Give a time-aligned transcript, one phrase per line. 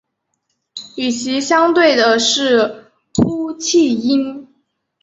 [0.97, 4.47] 与其相对的是呼气音。